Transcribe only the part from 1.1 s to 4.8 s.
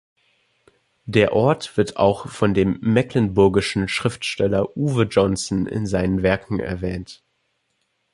Ort wird auch von dem mecklenburgischen Schriftsteller